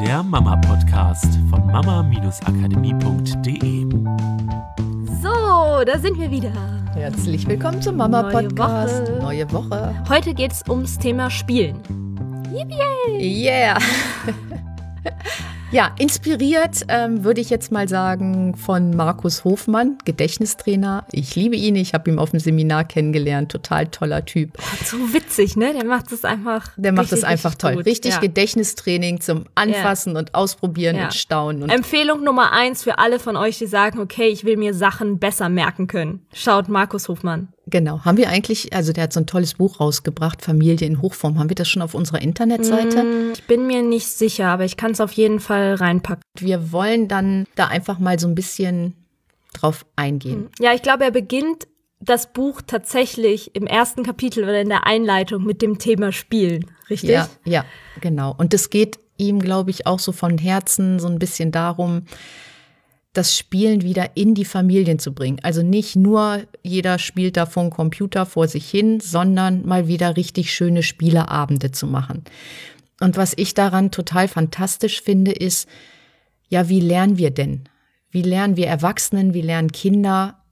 der 0.00 0.22
Mama-Podcast 0.22 1.38
von 1.48 1.66
mama-akademie.de. 1.66 3.86
So, 5.22 5.84
da 5.84 5.98
sind 5.98 6.18
wir 6.18 6.30
wieder. 6.30 6.52
Herzlich 6.94 7.48
willkommen 7.48 7.80
zum 7.80 7.96
Mama-Podcast. 7.96 9.10
Neue 9.20 9.50
Woche. 9.52 9.68
Neue 9.68 9.70
Woche. 9.70 9.94
Heute 10.08 10.34
geht 10.34 10.52
es 10.52 10.62
ums 10.68 10.98
Thema 10.98 11.30
Spielen. 11.30 11.80
Yeah. 13.18 13.78
Ja, 15.76 15.94
inspiriert 15.98 16.86
ähm, 16.88 17.22
würde 17.22 17.42
ich 17.42 17.50
jetzt 17.50 17.70
mal 17.70 17.86
sagen 17.86 18.56
von 18.56 18.96
Markus 18.96 19.44
Hofmann, 19.44 19.98
Gedächtnistrainer. 20.06 21.04
Ich 21.12 21.36
liebe 21.36 21.54
ihn, 21.54 21.76
ich 21.76 21.92
habe 21.92 22.10
ihn 22.10 22.18
auf 22.18 22.30
dem 22.30 22.40
Seminar 22.40 22.84
kennengelernt. 22.84 23.52
Total 23.52 23.86
toller 23.86 24.24
Typ. 24.24 24.56
So 24.82 24.96
witzig, 25.12 25.54
ne? 25.54 25.74
Der 25.74 25.84
macht 25.84 26.10
es 26.12 26.24
einfach. 26.24 26.70
Der 26.78 26.92
macht 26.92 27.02
richtig, 27.12 27.18
es 27.18 27.24
einfach 27.24 27.50
richtig 27.50 27.60
toll. 27.60 27.74
gut. 27.74 27.84
Richtig 27.84 28.14
Ja. 28.14 28.20
Gedächtnistraining 28.20 29.20
zum 29.20 29.44
Anfassen 29.54 30.16
und 30.16 30.34
Ausprobieren 30.34 30.96
Ja. 30.96 31.04
und 31.04 31.12
Staunen. 31.14 31.64
Und 31.64 31.68
Empfehlung 31.68 32.24
Nummer 32.24 32.52
eins 32.52 32.82
für 32.82 32.98
alle 32.98 33.18
von 33.18 33.36
euch, 33.36 33.58
die 33.58 33.66
sagen, 33.66 33.98
okay, 33.98 34.28
ich 34.28 34.46
will 34.46 34.56
mir 34.56 34.72
Sachen 34.72 35.18
besser 35.18 35.50
merken 35.50 35.88
können. 35.88 36.24
Schaut 36.32 36.70
Markus 36.70 37.06
Hofmann. 37.10 37.48
Genau, 37.66 38.04
haben 38.04 38.16
wir 38.18 38.28
eigentlich, 38.28 38.72
also 38.72 38.92
der 38.92 39.04
hat 39.04 39.12
so 39.12 39.20
ein 39.20 39.26
tolles 39.26 39.54
Buch 39.54 39.80
rausgebracht, 39.80 40.42
Familie 40.42 40.86
in 40.86 41.02
Hochform. 41.02 41.38
Haben 41.38 41.48
wir 41.50 41.54
das 41.54 41.68
schon 41.68 41.82
auf 41.82 41.94
unserer 41.94 42.22
Internetseite? 42.22 43.00
Hm, 43.00 43.32
Ich 43.34 43.44
bin 43.46 43.66
mir 43.66 43.82
nicht 43.82 44.06
sicher, 44.08 44.48
aber 44.48 44.64
ich 44.64 44.76
kann 44.76 44.92
es 44.92 45.00
auf 45.00 45.12
jeden 45.12 45.40
Fall 45.40 45.74
reinpacken. 45.74 46.22
Wir 46.38 46.72
wollen 46.72 47.08
dann 47.08 47.46
da 47.54 47.66
einfach 47.66 47.98
mal 47.98 48.18
so 48.18 48.28
ein 48.28 48.34
bisschen 48.34 48.94
drauf 49.52 49.86
eingehen. 49.96 50.48
Ja, 50.60 50.74
ich 50.74 50.82
glaube, 50.82 51.04
er 51.04 51.10
beginnt 51.10 51.66
das 51.98 52.32
Buch 52.32 52.60
tatsächlich 52.66 53.54
im 53.56 53.66
ersten 53.66 54.02
Kapitel 54.02 54.44
oder 54.44 54.60
in 54.60 54.68
der 54.68 54.86
Einleitung 54.86 55.44
mit 55.44 55.62
dem 55.62 55.78
Thema 55.78 56.12
Spielen. 56.12 56.66
Richtig? 56.90 57.10
Ja, 57.10 57.28
ja, 57.44 57.64
genau. 58.00 58.34
Und 58.36 58.52
es 58.52 58.68
geht 58.70 58.98
ihm, 59.16 59.40
glaube 59.40 59.70
ich, 59.70 59.86
auch 59.86 59.98
so 59.98 60.12
von 60.12 60.36
Herzen 60.36 60.98
so 61.00 61.08
ein 61.08 61.18
bisschen 61.18 61.52
darum, 61.52 62.02
das 63.16 63.36
Spielen 63.36 63.82
wieder 63.82 64.16
in 64.16 64.34
die 64.34 64.44
Familien 64.44 64.98
zu 64.98 65.12
bringen. 65.12 65.38
Also 65.42 65.62
nicht 65.62 65.96
nur 65.96 66.42
jeder 66.62 66.98
spielt 66.98 67.36
da 67.36 67.46
vor 67.46 67.64
dem 67.64 67.70
Computer 67.70 68.26
vor 68.26 68.48
sich 68.48 68.68
hin, 68.68 69.00
sondern 69.00 69.66
mal 69.66 69.88
wieder 69.88 70.16
richtig 70.16 70.52
schöne 70.52 70.82
Spieleabende 70.82 71.72
zu 71.72 71.86
machen. 71.86 72.24
Und 73.00 73.16
was 73.16 73.34
ich 73.36 73.54
daran 73.54 73.90
total 73.90 74.28
fantastisch 74.28 75.02
finde, 75.02 75.32
ist, 75.32 75.68
ja, 76.48 76.68
wie 76.68 76.80
lernen 76.80 77.18
wir 77.18 77.30
denn? 77.30 77.68
Wie 78.10 78.22
lernen 78.22 78.56
wir 78.56 78.66
Erwachsenen, 78.66 79.34
wie 79.34 79.42
lernen 79.42 79.72
Kinder 79.72 80.42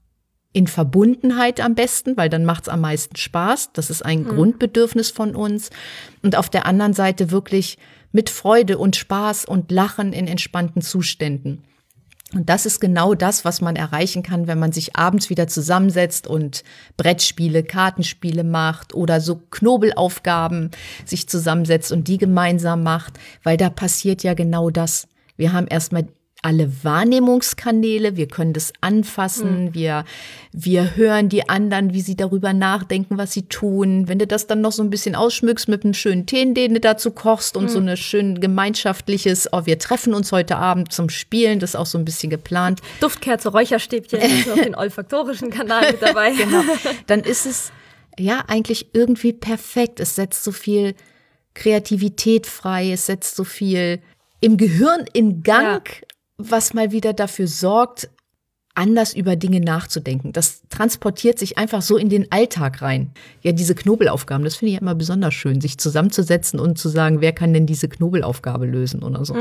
in 0.52 0.66
Verbundenheit 0.66 1.60
am 1.60 1.74
besten, 1.74 2.16
weil 2.16 2.28
dann 2.28 2.44
macht's 2.44 2.68
am 2.68 2.80
meisten 2.80 3.16
Spaß. 3.16 3.72
Das 3.72 3.90
ist 3.90 4.04
ein 4.04 4.24
Grundbedürfnis 4.24 5.10
von 5.10 5.34
uns. 5.34 5.70
Und 6.22 6.36
auf 6.36 6.48
der 6.48 6.66
anderen 6.66 6.92
Seite 6.92 7.30
wirklich 7.30 7.76
mit 8.12 8.30
Freude 8.30 8.78
und 8.78 8.94
Spaß 8.94 9.46
und 9.46 9.72
Lachen 9.72 10.12
in 10.12 10.28
entspannten 10.28 10.80
Zuständen. 10.80 11.64
Und 12.32 12.48
das 12.48 12.66
ist 12.66 12.80
genau 12.80 13.14
das, 13.14 13.44
was 13.44 13.60
man 13.60 13.76
erreichen 13.76 14.22
kann, 14.22 14.46
wenn 14.46 14.58
man 14.58 14.72
sich 14.72 14.96
abends 14.96 15.30
wieder 15.30 15.46
zusammensetzt 15.46 16.26
und 16.26 16.64
Brettspiele, 16.96 17.62
Kartenspiele 17.62 18.42
macht 18.44 18.94
oder 18.94 19.20
so 19.20 19.36
Knobelaufgaben 19.50 20.70
sich 21.04 21.28
zusammensetzt 21.28 21.92
und 21.92 22.08
die 22.08 22.18
gemeinsam 22.18 22.82
macht, 22.82 23.18
weil 23.42 23.56
da 23.56 23.70
passiert 23.70 24.22
ja 24.22 24.34
genau 24.34 24.70
das. 24.70 25.06
Wir 25.36 25.52
haben 25.52 25.66
erstmal 25.66 26.08
alle 26.44 26.84
Wahrnehmungskanäle, 26.84 28.16
wir 28.16 28.28
können 28.28 28.52
das 28.52 28.74
anfassen, 28.82 29.72
wir, 29.72 30.04
wir 30.52 30.94
hören 30.94 31.30
die 31.30 31.48
anderen, 31.48 31.94
wie 31.94 32.02
sie 32.02 32.16
darüber 32.16 32.52
nachdenken, 32.52 33.16
was 33.16 33.32
sie 33.32 33.48
tun. 33.48 34.08
Wenn 34.08 34.18
du 34.18 34.26
das 34.26 34.46
dann 34.46 34.60
noch 34.60 34.72
so 34.72 34.82
ein 34.82 34.90
bisschen 34.90 35.14
ausschmückst 35.14 35.68
mit 35.68 35.84
einem 35.84 35.94
schönen 35.94 36.26
Tee, 36.26 36.52
den 36.52 36.74
du 36.74 36.80
dazu 36.80 37.12
kochst 37.12 37.56
und 37.56 37.70
so 37.70 37.78
eine 37.78 37.96
schön 37.96 38.40
gemeinschaftliches, 38.40 39.48
oh, 39.52 39.62
wir 39.64 39.78
treffen 39.78 40.12
uns 40.12 40.32
heute 40.32 40.56
Abend 40.56 40.92
zum 40.92 41.08
Spielen, 41.08 41.60
das 41.60 41.70
ist 41.70 41.76
auch 41.76 41.86
so 41.86 41.96
ein 41.96 42.04
bisschen 42.04 42.28
geplant. 42.28 42.80
Duftkerze, 43.00 43.48
Räucherstäbchen, 43.48 44.20
ist 44.20 44.50
auf 44.50 44.60
den 44.60 44.74
olfaktorischen 44.74 45.48
Kanal 45.48 45.92
mit 45.92 46.02
dabei. 46.02 46.30
genau. 46.36 46.62
Dann 47.06 47.20
ist 47.20 47.46
es 47.46 47.72
ja 48.18 48.44
eigentlich 48.48 48.90
irgendwie 48.92 49.32
perfekt. 49.32 49.98
Es 49.98 50.14
setzt 50.14 50.44
so 50.44 50.52
viel 50.52 50.94
Kreativität 51.54 52.46
frei, 52.46 52.92
es 52.92 53.06
setzt 53.06 53.34
so 53.34 53.44
viel 53.44 54.00
im 54.40 54.58
Gehirn 54.58 55.06
in 55.14 55.42
Gang, 55.42 55.88
was 56.36 56.74
mal 56.74 56.92
wieder 56.92 57.12
dafür 57.12 57.46
sorgt, 57.46 58.08
anders 58.74 59.14
über 59.14 59.36
Dinge 59.36 59.60
nachzudenken. 59.60 60.32
Das 60.32 60.62
transportiert 60.68 61.38
sich 61.38 61.58
einfach 61.58 61.80
so 61.80 61.96
in 61.96 62.08
den 62.08 62.30
Alltag 62.32 62.82
rein. 62.82 63.12
Ja, 63.42 63.52
diese 63.52 63.74
Knobelaufgaben, 63.74 64.44
das 64.44 64.56
finde 64.56 64.72
ich 64.72 64.80
immer 64.80 64.96
besonders 64.96 65.34
schön, 65.34 65.60
sich 65.60 65.78
zusammenzusetzen 65.78 66.58
und 66.58 66.76
zu 66.76 66.88
sagen, 66.88 67.20
wer 67.20 67.32
kann 67.32 67.52
denn 67.52 67.66
diese 67.66 67.88
Knobelaufgabe 67.88 68.66
lösen 68.66 69.02
oder 69.02 69.24
so. 69.24 69.36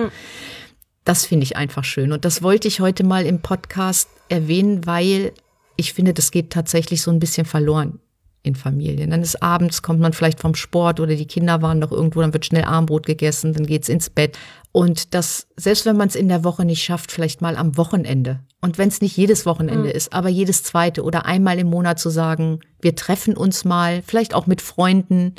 Das 1.03 1.25
finde 1.25 1.45
ich 1.45 1.57
einfach 1.57 1.83
schön. 1.83 2.11
Und 2.11 2.25
das 2.25 2.43
wollte 2.43 2.67
ich 2.67 2.79
heute 2.79 3.03
mal 3.03 3.25
im 3.25 3.41
Podcast 3.41 4.07
erwähnen, 4.29 4.85
weil 4.85 5.33
ich 5.75 5.93
finde, 5.93 6.13
das 6.13 6.29
geht 6.29 6.51
tatsächlich 6.51 7.01
so 7.01 7.09
ein 7.09 7.19
bisschen 7.19 7.45
verloren 7.45 7.99
in 8.43 8.55
Familien. 8.55 9.09
Dann 9.09 9.21
ist 9.21 9.41
abends, 9.41 9.81
kommt 9.81 10.01
man 10.01 10.13
vielleicht 10.13 10.39
vom 10.39 10.53
Sport 10.53 10.99
oder 10.99 11.15
die 11.15 11.25
Kinder 11.25 11.61
waren 11.61 11.79
noch 11.79 11.91
irgendwo, 11.91 12.21
dann 12.21 12.33
wird 12.33 12.45
schnell 12.45 12.65
Armbrot 12.65 13.05
gegessen, 13.05 13.53
dann 13.53 13.65
geht's 13.65 13.89
ins 13.89 14.09
Bett. 14.09 14.37
Und 14.73 15.13
das, 15.13 15.47
selbst 15.55 15.85
wenn 15.85 15.95
man 15.95 16.09
es 16.09 16.15
in 16.15 16.27
der 16.27 16.43
Woche 16.43 16.65
nicht 16.65 16.83
schafft, 16.83 17.11
vielleicht 17.11 17.41
mal 17.41 17.55
am 17.55 17.77
Wochenende. 17.77 18.41
Und 18.59 18.77
wenn 18.77 18.89
es 18.89 19.01
nicht 19.01 19.15
jedes 19.15 19.45
Wochenende 19.45 19.89
ist, 19.89 20.13
aber 20.13 20.29
jedes 20.29 20.63
zweite 20.63 21.03
oder 21.03 21.25
einmal 21.25 21.57
im 21.57 21.67
Monat 21.67 21.99
zu 21.99 22.09
sagen, 22.09 22.59
wir 22.81 22.95
treffen 22.95 23.37
uns 23.37 23.65
mal, 23.65 24.01
vielleicht 24.05 24.33
auch 24.33 24.45
mit 24.45 24.61
Freunden 24.61 25.35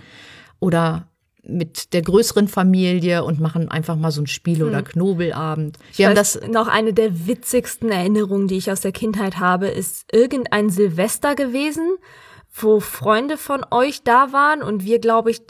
oder 0.59 1.09
mit 1.47 1.93
der 1.93 2.03
größeren 2.03 2.49
Familie 2.49 3.23
und 3.25 3.39
machen 3.39 3.69
einfach 3.71 3.97
mal 3.97 4.11
so 4.11 4.23
ein 4.23 4.27
Spiel- 4.27 4.63
oder 4.63 4.83
Knobelabend. 4.83 5.79
Wir 5.95 6.09
haben 6.09 6.15
das 6.15 6.41
noch 6.49 6.69
eine 6.69 6.95
der 6.95 7.27
witzigsten 7.27 7.91
Erinnerungen, 7.91 8.49
die 8.49 8.57
ich 8.57 8.73
aus 8.73 8.81
der 8.81 8.93
Kindheit 8.93 9.39
habe, 9.39 9.67
ist 9.69 10.07
irgendein 10.13 10.71
Silvester 10.71 11.35
gewesen, 11.35 11.97
wo 12.57 12.79
Freunde 12.79 13.37
von 13.37 13.65
euch 13.73 14.05
da 14.05 14.33
waren 14.33 14.63
und 14.63 14.85
wir, 14.85 15.01
glaube 15.01 15.33
ich, 15.33 15.43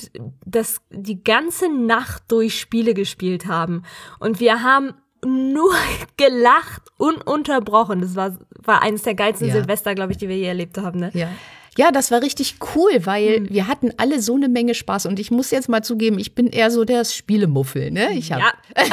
das 0.46 0.80
die 0.90 1.22
ganze 1.22 1.68
Nacht 1.68 2.22
durch 2.28 2.58
Spiele 2.58 2.94
gespielt 2.94 3.46
haben. 3.46 3.82
Und 4.20 4.40
wir 4.40 4.62
haben 4.62 4.94
nur 5.24 5.74
gelacht, 6.16 6.82
ununterbrochen. 6.96 8.00
Das 8.00 8.16
war, 8.16 8.38
war 8.62 8.82
eines 8.82 9.02
der 9.02 9.14
geilsten 9.14 9.48
Ja. 9.48 9.54
Silvester, 9.54 9.94
glaube 9.94 10.12
ich, 10.12 10.18
die 10.18 10.28
wir 10.30 10.36
je 10.36 10.46
erlebt 10.46 10.78
haben. 10.78 10.98
Ne? 10.98 11.10
Ja. 11.12 11.28
Ja, 11.76 11.90
das 11.90 12.12
war 12.12 12.22
richtig 12.22 12.58
cool, 12.76 13.04
weil 13.04 13.48
wir 13.50 13.66
hatten 13.66 13.90
alle 13.96 14.22
so 14.22 14.36
eine 14.36 14.48
Menge 14.48 14.74
Spaß. 14.74 15.06
Und 15.06 15.18
ich 15.18 15.32
muss 15.32 15.50
jetzt 15.50 15.68
mal 15.68 15.82
zugeben, 15.82 16.20
ich 16.20 16.34
bin 16.34 16.46
eher 16.46 16.70
so 16.70 16.84
der 16.84 17.04
Spielemuffel. 17.04 17.90
Ne? 17.90 18.12
Ich 18.12 18.30
hab, 18.32 18.38
Ja, 18.38 18.52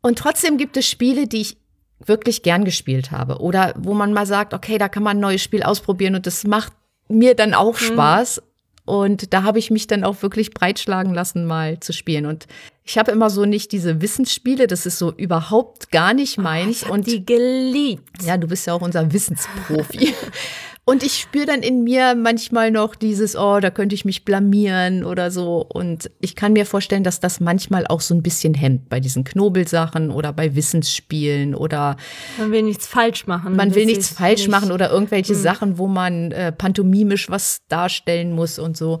Und 0.00 0.18
trotzdem 0.18 0.56
gibt 0.58 0.76
es 0.76 0.88
Spiele, 0.88 1.26
die 1.26 1.40
ich 1.40 1.56
wirklich 2.04 2.42
gern 2.42 2.64
gespielt 2.64 3.10
habe. 3.10 3.40
Oder 3.40 3.74
wo 3.78 3.94
man 3.94 4.12
mal 4.12 4.26
sagt, 4.26 4.54
okay, 4.54 4.78
da 4.78 4.88
kann 4.88 5.02
man 5.02 5.16
ein 5.16 5.20
neues 5.20 5.42
Spiel 5.42 5.62
ausprobieren 5.62 6.14
und 6.14 6.26
das 6.26 6.44
macht 6.44 6.72
mir 7.08 7.34
dann 7.34 7.54
auch 7.54 7.76
Spaß. 7.76 8.42
Und 8.84 9.34
da 9.34 9.42
habe 9.42 9.58
ich 9.58 9.70
mich 9.70 9.86
dann 9.86 10.02
auch 10.02 10.22
wirklich 10.22 10.54
breitschlagen 10.54 11.12
lassen, 11.12 11.44
mal 11.44 11.78
zu 11.78 11.92
spielen. 11.92 12.24
Und 12.24 12.46
ich 12.84 12.96
habe 12.96 13.10
immer 13.10 13.28
so 13.28 13.44
nicht 13.44 13.72
diese 13.72 14.00
Wissensspiele, 14.00 14.66
das 14.66 14.86
ist 14.86 14.96
so 14.96 15.12
überhaupt 15.12 15.90
gar 15.90 16.14
nicht 16.14 16.38
meins. 16.38 16.78
ich 16.78 16.84
hab 16.86 16.92
und 16.92 17.06
die 17.06 17.26
geliebt. 17.26 18.22
Ja, 18.22 18.38
du 18.38 18.48
bist 18.48 18.66
ja 18.66 18.72
auch 18.72 18.80
unser 18.80 19.12
Wissensprofi. 19.12 20.14
Und 20.88 21.02
ich 21.02 21.18
spüre 21.18 21.44
dann 21.44 21.60
in 21.60 21.84
mir 21.84 22.14
manchmal 22.14 22.70
noch 22.70 22.94
dieses, 22.94 23.36
oh, 23.36 23.60
da 23.60 23.68
könnte 23.68 23.94
ich 23.94 24.06
mich 24.06 24.24
blamieren 24.24 25.04
oder 25.04 25.30
so. 25.30 25.66
Und 25.68 26.10
ich 26.20 26.34
kann 26.34 26.54
mir 26.54 26.64
vorstellen, 26.64 27.04
dass 27.04 27.20
das 27.20 27.40
manchmal 27.40 27.86
auch 27.86 28.00
so 28.00 28.14
ein 28.14 28.22
bisschen 28.22 28.54
hemmt 28.54 28.88
bei 28.88 28.98
diesen 28.98 29.22
Knobelsachen 29.22 30.10
oder 30.10 30.32
bei 30.32 30.54
Wissensspielen 30.54 31.54
oder 31.54 31.96
Man 32.38 32.52
will 32.52 32.62
nichts 32.62 32.86
falsch 32.86 33.26
machen. 33.26 33.54
man 33.54 33.74
will 33.74 33.84
nichts 33.84 34.08
falsch 34.08 34.40
nicht- 34.40 34.50
machen 34.50 34.72
oder 34.72 34.90
irgendwelche 34.90 35.34
Sachen, 35.34 35.76
wo 35.76 35.88
man 35.88 36.32
äh, 36.32 36.52
pantomimisch 36.52 37.28
was 37.28 37.60
darstellen 37.68 38.32
muss 38.32 38.58
und 38.58 38.74
so. 38.76 39.00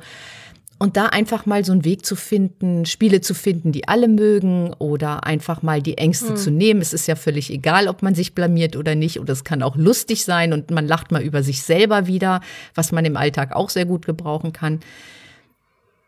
Und 0.80 0.96
da 0.96 1.06
einfach 1.06 1.44
mal 1.44 1.64
so 1.64 1.72
einen 1.72 1.84
Weg 1.84 2.06
zu 2.06 2.14
finden, 2.14 2.86
Spiele 2.86 3.20
zu 3.20 3.34
finden, 3.34 3.72
die 3.72 3.88
alle 3.88 4.06
mögen 4.06 4.72
oder 4.78 5.24
einfach 5.24 5.62
mal 5.62 5.82
die 5.82 5.98
Ängste 5.98 6.36
zu 6.36 6.52
nehmen. 6.52 6.80
Es 6.80 6.92
ist 6.92 7.08
ja 7.08 7.16
völlig 7.16 7.50
egal, 7.50 7.88
ob 7.88 8.02
man 8.02 8.14
sich 8.14 8.32
blamiert 8.32 8.76
oder 8.76 8.94
nicht. 8.94 9.18
Oder 9.18 9.32
es 9.32 9.42
kann 9.42 9.64
auch 9.64 9.74
lustig 9.74 10.24
sein 10.24 10.52
und 10.52 10.70
man 10.70 10.86
lacht 10.86 11.10
mal 11.10 11.20
über 11.22 11.42
sich 11.42 11.62
selber 11.62 12.06
wieder, 12.06 12.40
was 12.76 12.92
man 12.92 13.04
im 13.04 13.16
Alltag 13.16 13.56
auch 13.56 13.70
sehr 13.70 13.86
gut 13.86 14.06
gebrauchen 14.06 14.52
kann. 14.52 14.78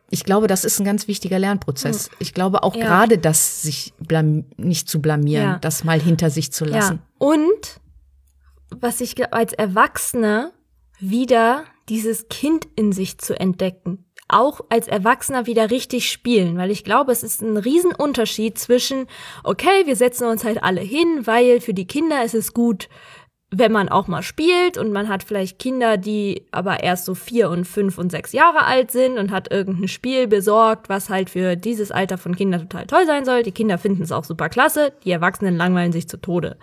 Ich 0.09 0.23
glaube, 0.25 0.47
das 0.47 0.65
ist 0.65 0.79
ein 0.81 0.85
ganz 0.85 1.09
wichtiger 1.09 1.39
Lernprozess. 1.41 2.11
Ich 2.21 2.33
glaube 2.33 2.63
auch 2.63 2.77
Ja. 2.77 2.85
gerade 2.85 3.19
das, 3.19 3.63
sich 3.63 3.93
nicht 4.57 4.89
zu 4.89 5.01
blamieren, 5.03 5.45
Ja. 5.45 5.59
das 5.59 5.83
mal 5.83 6.01
hinter 6.01 6.31
sich 6.31 6.53
zu 6.53 6.65
lassen. 6.65 7.01
Ja. 7.03 7.27
Und 7.27 7.81
was 8.71 9.01
ich 9.01 9.33
als 9.33 9.53
Erwachsener 9.53 10.53
wieder 11.01 11.65
dieses 11.89 12.29
Kind 12.29 12.69
in 12.77 12.93
sich 12.93 13.19
zu 13.19 13.39
entdecken. 13.39 14.05
Auch 14.33 14.61
als 14.69 14.89
Erwachsener 14.89 15.47
wieder 15.47 15.71
richtig 15.71 16.11
spielen, 16.11 16.57
weil 16.57 16.71
ich 16.71 16.85
glaube, 16.85 17.13
es 17.13 17.23
ist 17.23 17.43
ein 17.43 17.57
Riesenunterschied 17.57 18.59
zwischen, 18.59 19.07
okay, 19.45 19.87
wir 19.87 19.97
setzen 19.97 20.27
uns 20.27 20.45
halt 20.45 20.63
alle 20.63 20.81
hin, 20.81 21.27
weil 21.27 21.61
für 21.61 21.75
die 21.75 21.87
Kinder 21.87 22.25
ist 22.25 22.35
es 22.35 22.55
gut, 22.55 22.89
wenn 23.53 23.73
man 23.73 23.89
auch 23.89 24.07
mal 24.07 24.23
spielt 24.23 24.79
und 24.79 24.93
man 24.93 25.09
hat 25.09 25.25
vielleicht 25.25 25.59
Kinder, 25.59 25.97
die 25.97 26.47
aber 26.53 26.83
erst 26.83 27.05
so 27.05 27.15
vier 27.15 27.51
und 27.51 27.65
fünf 27.65 27.99
und 27.99 28.11
sechs 28.11 28.33
Jahre 28.33 28.65
alt 28.65 28.93
sind 28.93 29.19
und 29.19 29.33
hat 29.33 29.51
irgendein 29.51 29.89
Spiel 29.89 30.29
besorgt, 30.29 30.89
was 30.89 31.11
halt 31.11 31.31
für 31.31 31.57
dieses 31.57 31.91
Alter 31.91 32.17
von 32.17 32.37
Kindern 32.37 32.69
total 32.69 32.87
toll 32.87 33.07
sein 33.07 33.25
soll. 33.25 33.43
Die 33.43 33.53
Kinder 33.53 33.79
finden 33.79 34.03
es 34.03 34.13
auch 34.13 34.25
super 34.25 34.49
klasse, 34.49 34.93
die 35.05 35.11
Erwachsenen 35.11 35.57
langweilen 35.57 35.93
sich 35.93 36.09
zu 36.09 36.17
Tode 36.17 36.57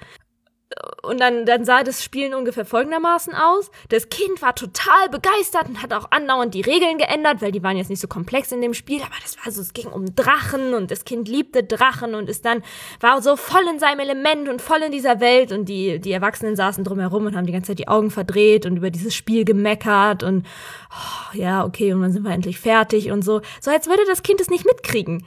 und 1.01 1.21
dann, 1.21 1.45
dann 1.45 1.63
sah 1.63 1.83
das 1.83 2.03
Spielen 2.03 2.33
ungefähr 2.33 2.65
folgendermaßen 2.65 3.33
aus. 3.33 3.71
Das 3.89 4.09
Kind 4.09 4.41
war 4.41 4.53
total 4.53 5.07
begeistert 5.09 5.69
und 5.69 5.81
hat 5.81 5.93
auch 5.93 6.11
andauernd 6.11 6.53
die 6.53 6.61
Regeln 6.61 6.97
geändert, 6.97 7.41
weil 7.41 7.53
die 7.53 7.63
waren 7.63 7.77
jetzt 7.77 7.89
nicht 7.89 8.01
so 8.01 8.07
komplex 8.07 8.51
in 8.51 8.61
dem 8.61 8.73
Spiel, 8.73 9.01
aber 9.01 9.15
das 9.21 9.37
war 9.43 9.51
so, 9.51 9.61
es 9.61 9.73
ging 9.73 9.87
um 9.87 10.13
Drachen 10.15 10.73
und 10.73 10.91
das 10.91 11.05
Kind 11.05 11.29
liebte 11.29 11.63
Drachen 11.63 12.15
und 12.15 12.29
ist 12.29 12.43
dann, 12.43 12.63
war 12.99 13.21
so 13.21 13.37
voll 13.37 13.63
in 13.71 13.79
seinem 13.79 13.99
Element 13.99 14.49
und 14.49 14.61
voll 14.61 14.81
in 14.81 14.91
dieser 14.91 15.21
Welt 15.21 15.53
und 15.53 15.65
die, 15.65 15.99
die 15.99 16.11
Erwachsenen 16.11 16.57
saßen 16.57 16.83
drumherum 16.83 17.25
und 17.25 17.35
haben 17.37 17.45
die 17.45 17.53
ganze 17.53 17.69
Zeit 17.69 17.79
die 17.79 17.87
Augen 17.87 18.11
verdreht 18.11 18.65
und 18.65 18.75
über 18.75 18.91
dieses 18.91 19.15
Spiel 19.15 19.45
gemeckert 19.45 20.23
und, 20.23 20.45
oh, 20.91 21.37
ja, 21.37 21.63
okay, 21.63 21.93
und 21.93 22.01
dann 22.01 22.11
sind 22.11 22.23
wir 22.23 22.31
endlich 22.31 22.59
fertig 22.59 23.11
und 23.11 23.23
so. 23.23 23.41
So 23.61 23.71
als 23.71 23.87
würde 23.87 24.03
das 24.05 24.21
Kind 24.21 24.41
es 24.41 24.49
nicht 24.49 24.65
mitkriegen. 24.65 25.25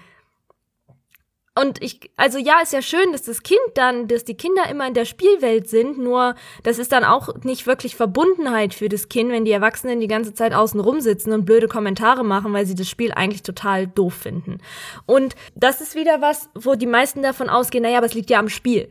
Und 1.60 1.82
ich, 1.82 2.10
also 2.16 2.38
ja, 2.38 2.60
ist 2.62 2.72
ja 2.72 2.80
schön, 2.80 3.12
dass 3.12 3.24
das 3.24 3.42
Kind 3.42 3.60
dann, 3.74 4.08
dass 4.08 4.24
die 4.24 4.36
Kinder 4.36 4.70
immer 4.70 4.86
in 4.86 4.94
der 4.94 5.04
Spielwelt 5.04 5.68
sind, 5.68 5.98
nur 5.98 6.34
das 6.62 6.78
ist 6.78 6.90
dann 6.90 7.04
auch 7.04 7.34
nicht 7.42 7.66
wirklich 7.66 7.96
Verbundenheit 7.96 8.72
für 8.72 8.88
das 8.88 9.10
Kind, 9.10 9.30
wenn 9.30 9.44
die 9.44 9.50
Erwachsenen 9.50 10.00
die 10.00 10.08
ganze 10.08 10.32
Zeit 10.32 10.54
außen 10.54 10.80
rumsitzen 10.80 11.34
und 11.34 11.44
blöde 11.44 11.68
Kommentare 11.68 12.24
machen, 12.24 12.54
weil 12.54 12.64
sie 12.64 12.74
das 12.74 12.88
Spiel 12.88 13.12
eigentlich 13.12 13.42
total 13.42 13.86
doof 13.86 14.14
finden. 14.14 14.56
Und 15.04 15.34
das 15.54 15.82
ist 15.82 15.94
wieder 15.94 16.22
was, 16.22 16.48
wo 16.54 16.76
die 16.76 16.86
meisten 16.86 17.22
davon 17.22 17.50
ausgehen, 17.50 17.82
naja, 17.82 17.98
aber 17.98 18.06
es 18.06 18.14
liegt 18.14 18.30
ja 18.30 18.38
am 18.38 18.48
Spiel. 18.48 18.88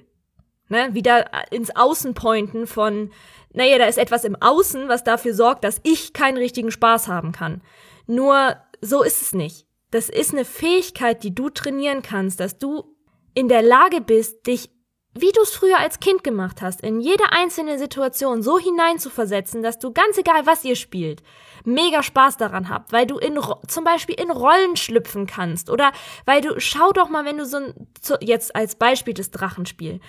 Ne? 0.67 0.89
Wieder 0.93 1.31
ins 1.49 1.75
Außenpointen 1.75 2.67
von, 2.67 3.09
naja, 3.51 3.79
da 3.79 3.85
ist 3.85 3.97
etwas 3.97 4.25
im 4.25 4.35
Außen, 4.39 4.89
was 4.89 5.03
dafür 5.03 5.33
sorgt, 5.33 5.63
dass 5.63 5.81
ich 5.81 6.13
keinen 6.13 6.37
richtigen 6.37 6.69
Spaß 6.69 7.07
haben 7.07 7.31
kann. 7.31 7.61
Nur 8.05 8.57
so 8.79 9.01
ist 9.01 9.23
es 9.23 9.33
nicht 9.33 9.65
das 9.91 10.09
ist 10.09 10.33
eine 10.33 10.45
Fähigkeit, 10.45 11.23
die 11.23 11.33
du 11.33 11.49
trainieren 11.49 12.01
kannst, 12.01 12.39
dass 12.39 12.57
du 12.57 12.95
in 13.33 13.47
der 13.47 13.61
Lage 13.61 14.01
bist, 14.01 14.45
dich, 14.47 14.69
wie 15.13 15.31
du 15.31 15.41
es 15.41 15.51
früher 15.51 15.79
als 15.79 15.99
Kind 15.99 16.23
gemacht 16.23 16.61
hast, 16.61 16.81
in 16.81 16.99
jede 16.99 17.31
einzelne 17.31 17.79
Situation 17.79 18.43
so 18.43 18.59
hineinzuversetzen, 18.59 19.63
dass 19.63 19.79
du 19.79 19.91
ganz 19.91 20.17
egal, 20.17 20.45
was 20.45 20.63
ihr 20.63 20.75
spielt, 20.75 21.23
mega 21.65 22.03
Spaß 22.03 22.37
daran 22.37 22.69
habt, 22.69 22.91
weil 22.91 23.07
du 23.07 23.17
in, 23.17 23.39
zum 23.67 23.83
Beispiel 23.83 24.15
in 24.19 24.31
Rollen 24.31 24.75
schlüpfen 24.75 25.25
kannst 25.25 25.69
oder 25.69 25.91
weil 26.25 26.41
du, 26.41 26.59
schau 26.59 26.91
doch 26.91 27.09
mal, 27.09 27.25
wenn 27.25 27.37
du 27.37 27.45
so 27.45 27.57
ein, 27.57 27.87
jetzt 28.21 28.55
als 28.55 28.75
Beispiel 28.75 29.13
das 29.13 29.31
Drachenspiel, 29.31 29.99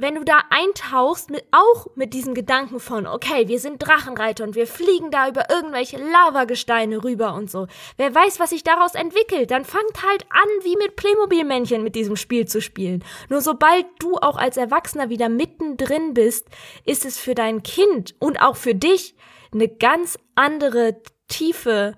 wenn 0.00 0.14
du 0.14 0.24
da 0.24 0.40
eintauchst, 0.50 1.30
mit, 1.30 1.44
auch 1.50 1.86
mit 1.94 2.14
diesem 2.14 2.34
Gedanken 2.34 2.80
von, 2.80 3.06
okay, 3.06 3.48
wir 3.48 3.60
sind 3.60 3.78
Drachenreiter 3.78 4.44
und 4.44 4.54
wir 4.54 4.66
fliegen 4.66 5.10
da 5.10 5.28
über 5.28 5.50
irgendwelche 5.50 5.98
Lavagesteine 5.98 7.04
rüber 7.04 7.34
und 7.34 7.50
so. 7.50 7.66
Wer 7.96 8.14
weiß, 8.14 8.40
was 8.40 8.50
sich 8.50 8.62
daraus 8.62 8.94
entwickelt, 8.94 9.50
dann 9.50 9.64
fangt 9.64 10.02
halt 10.02 10.24
an, 10.30 10.48
wie 10.62 10.76
mit 10.76 10.96
Playmobil-Männchen 10.96 11.82
mit 11.82 11.94
diesem 11.94 12.16
Spiel 12.16 12.46
zu 12.46 12.60
spielen. 12.60 13.04
Nur 13.28 13.40
sobald 13.40 13.86
du 13.98 14.16
auch 14.16 14.36
als 14.36 14.56
Erwachsener 14.56 15.10
wieder 15.10 15.28
mittendrin 15.28 16.14
bist, 16.14 16.48
ist 16.84 17.04
es 17.04 17.18
für 17.18 17.34
dein 17.34 17.62
Kind 17.62 18.14
und 18.18 18.40
auch 18.40 18.56
für 18.56 18.74
dich 18.74 19.14
eine 19.52 19.68
ganz 19.68 20.18
andere 20.34 21.02
Tiefe 21.28 21.96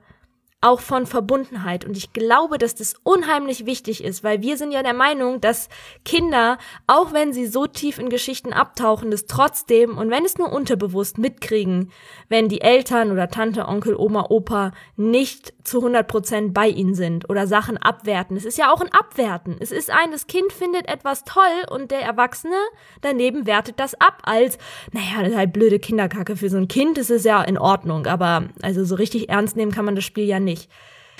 auch 0.62 0.80
von 0.80 1.06
Verbundenheit. 1.06 1.84
Und 1.84 1.96
ich 1.96 2.12
glaube, 2.12 2.56
dass 2.56 2.74
das 2.74 2.94
unheimlich 3.02 3.66
wichtig 3.66 4.02
ist, 4.02 4.22
weil 4.22 4.42
wir 4.42 4.56
sind 4.56 4.70
ja 4.70 4.82
der 4.82 4.94
Meinung, 4.94 5.40
dass 5.40 5.68
Kinder, 6.04 6.56
auch 6.86 7.12
wenn 7.12 7.32
sie 7.32 7.46
so 7.46 7.66
tief 7.66 7.98
in 7.98 8.08
Geschichten 8.08 8.52
abtauchen, 8.52 9.10
das 9.10 9.26
trotzdem, 9.26 9.98
und 9.98 10.10
wenn 10.10 10.24
es 10.24 10.38
nur 10.38 10.52
unterbewusst 10.52 11.18
mitkriegen, 11.18 11.90
wenn 12.28 12.48
die 12.48 12.60
Eltern 12.60 13.10
oder 13.10 13.28
Tante, 13.28 13.66
Onkel, 13.66 13.96
Oma, 13.96 14.26
Opa 14.30 14.70
nicht 14.96 15.52
zu 15.64 15.78
100 15.78 16.06
Prozent 16.06 16.54
bei 16.54 16.68
ihnen 16.68 16.94
sind 16.94 17.28
oder 17.28 17.46
Sachen 17.46 17.76
abwerten. 17.76 18.36
Es 18.36 18.44
ist 18.44 18.58
ja 18.58 18.72
auch 18.72 18.80
ein 18.80 18.92
Abwerten. 18.92 19.56
Es 19.58 19.72
ist 19.72 19.90
ein, 19.90 20.12
das 20.12 20.26
Kind 20.26 20.52
findet 20.52 20.88
etwas 20.88 21.24
toll 21.24 21.42
und 21.70 21.90
der 21.90 22.02
Erwachsene 22.02 22.56
daneben 23.00 23.46
wertet 23.46 23.78
das 23.80 23.94
ab 23.94 24.22
als, 24.22 24.58
naja, 24.92 25.20
das 25.20 25.30
ist 25.30 25.36
halt 25.36 25.52
blöde 25.52 25.78
Kinderkacke. 25.78 26.36
Für 26.36 26.50
so 26.50 26.56
ein 26.56 26.68
Kind 26.68 26.98
ist 26.98 27.10
es 27.10 27.24
ja 27.24 27.42
in 27.42 27.58
Ordnung, 27.58 28.06
aber 28.06 28.44
also 28.62 28.84
so 28.84 28.94
richtig 28.94 29.28
ernst 29.28 29.56
nehmen 29.56 29.72
kann 29.72 29.84
man 29.84 29.96
das 29.96 30.04
Spiel 30.04 30.24
ja 30.24 30.40
nicht 30.40 30.51
nicht. 30.52 30.68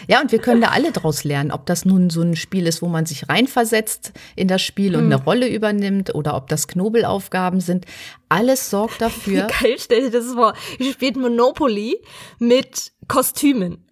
Ja, 0.09 0.21
und 0.21 0.33
wir 0.33 0.41
können 0.41 0.61
da 0.61 0.69
alle 0.69 0.91
draus 0.91 1.23
lernen, 1.23 1.53
ob 1.53 1.67
das 1.67 1.85
nun 1.85 2.11
so 2.11 2.23
ein 2.23 2.35
Spiel 2.35 2.67
ist, 2.67 2.83
wo 2.83 2.89
man 2.89 3.07
sich 3.07 3.29
reinversetzt 3.29 4.13
in 4.35 4.49
das 4.49 4.63
Spiel 4.63 4.97
und 4.97 5.05
eine 5.05 5.23
Rolle 5.23 5.49
übernimmt 5.49 6.15
oder 6.15 6.35
ob 6.35 6.49
das 6.49 6.67
Knobelaufgaben 6.67 7.61
sind. 7.61 7.87
Alles 8.29 8.71
sorgt 8.71 9.01
dafür. 9.01 9.49
Wie 9.49 9.65
geil, 9.65 9.77
stell 9.79 10.11
dir 10.11 10.19
das 10.19 10.33
vor. 10.33 10.55
Ihr 10.79 10.93
spielt 10.93 11.17
Monopoly 11.17 12.03
mit 12.39 12.93
Kostümen. 13.07 13.87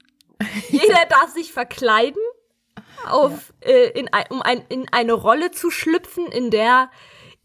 Jeder 0.70 1.06
darf 1.08 1.32
sich 1.34 1.52
verkleiden, 1.52 2.22
auf, 3.06 3.52
ja. 3.62 3.70
äh, 3.70 3.90
in, 3.90 4.08
um 4.30 4.42
ein, 4.42 4.62
in 4.68 4.86
eine 4.90 5.12
Rolle 5.12 5.50
zu 5.50 5.70
schlüpfen, 5.70 6.26
in 6.26 6.50
der 6.50 6.90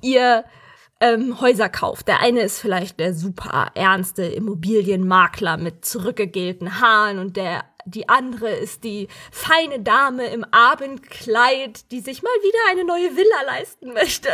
ihr 0.01 0.45
ähm, 1.01 1.39
Häuser 1.41 1.69
kauft. 1.69 2.07
Der 2.07 2.21
eine 2.21 2.41
ist 2.41 2.59
vielleicht 2.59 2.99
der 2.99 3.13
super 3.13 3.71
ernste 3.75 4.23
Immobilienmakler 4.23 5.57
mit 5.57 5.85
zurückgegelten 5.85 6.79
Haaren 6.79 7.19
und 7.19 7.37
der 7.37 7.63
die 7.85 8.09
andere 8.09 8.49
ist 8.49 8.83
die 8.83 9.07
feine 9.31 9.79
Dame 9.79 10.27
im 10.27 10.43
Abendkleid, 10.43 11.91
die 11.91 12.01
sich 12.01 12.23
mal 12.23 12.29
wieder 12.41 12.59
eine 12.71 12.83
neue 12.83 13.15
Villa 13.15 13.41
leisten 13.45 13.93
möchte. 13.93 14.29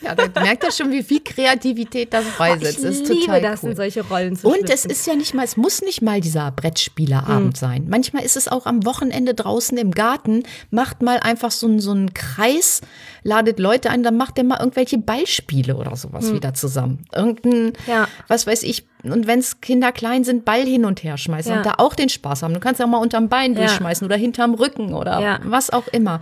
Ja, 0.00 0.14
da 0.14 0.40
merkt 0.40 0.64
ihr 0.64 0.72
schon, 0.72 0.90
wie 0.90 1.02
viel 1.02 1.20
Kreativität 1.20 2.12
das 2.12 2.24
freisetzt. 2.24 2.80
Oh, 2.84 2.88
ich 2.88 3.00
das 3.00 3.08
liebe 3.08 3.40
das, 3.40 3.62
cool. 3.62 3.70
in 3.70 3.76
solche 3.76 4.02
Rollen 4.02 4.36
zu 4.36 4.46
Und 4.46 4.56
schlüpfen. 4.56 4.74
es 4.74 4.84
ist 4.84 5.06
ja 5.06 5.14
nicht 5.14 5.34
mal, 5.34 5.44
es 5.44 5.56
muss 5.56 5.82
nicht 5.82 6.02
mal 6.02 6.20
dieser 6.20 6.50
Brettspielerabend 6.50 7.54
mhm. 7.54 7.54
sein. 7.54 7.86
Manchmal 7.88 8.24
ist 8.24 8.36
es 8.36 8.48
auch 8.48 8.66
am 8.66 8.84
Wochenende 8.84 9.34
draußen 9.34 9.76
im 9.78 9.92
Garten, 9.92 10.42
macht 10.70 11.02
mal 11.02 11.18
einfach 11.20 11.50
so, 11.50 11.78
so 11.78 11.92
einen 11.92 12.14
Kreis, 12.14 12.82
ladet 13.22 13.58
Leute 13.58 13.90
ein, 13.90 14.02
dann 14.02 14.16
macht 14.16 14.38
ihr 14.38 14.44
mal 14.44 14.58
irgendwelche 14.58 14.98
Ballspiele 14.98 15.76
oder 15.76 15.96
sowas 15.96 16.26
mhm. 16.26 16.34
wieder 16.34 16.54
zusammen. 16.54 17.04
Irgendein, 17.14 17.72
ja. 17.86 18.06
was 18.28 18.46
weiß 18.46 18.62
ich, 18.64 18.86
und 19.02 19.26
wenn 19.26 19.38
es 19.38 19.60
Kinder 19.60 19.92
klein 19.92 20.24
sind, 20.24 20.44
Ball 20.44 20.64
hin 20.64 20.84
und 20.84 21.02
her 21.04 21.16
schmeißen 21.16 21.52
ja. 21.52 21.58
und 21.58 21.66
da 21.66 21.74
auch 21.78 21.94
den 21.94 22.08
Spaß 22.08 22.42
haben. 22.42 22.54
Du 22.54 22.60
kannst 22.60 22.80
ja 22.80 22.86
auch 22.86 22.90
mal 22.90 22.98
unterm 22.98 23.28
Bein 23.28 23.52
ja. 23.52 23.60
durchschmeißen 23.60 24.04
oder 24.04 24.16
hinterm 24.16 24.54
Rücken 24.54 24.94
oder 24.94 25.20
ja. 25.20 25.38
was 25.44 25.70
auch 25.70 25.86
immer. 25.88 26.20